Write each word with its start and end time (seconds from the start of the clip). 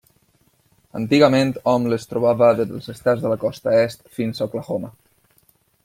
Antigament 0.99 1.51
hom 1.73 1.85
les 1.93 2.09
trobava 2.13 2.47
des 2.61 2.69
dels 2.71 2.91
estats 2.95 3.21
de 3.27 3.35
la 3.35 3.39
Costa 3.47 3.77
Est 3.83 4.03
fins 4.19 4.43
a 4.43 4.49
Oklahoma. 4.51 4.95